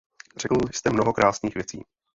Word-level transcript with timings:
Řekl 0.37 0.55
jste 0.71 0.89
mnoho 0.89 1.13
krásných 1.13 1.55
věcí. 1.55 1.81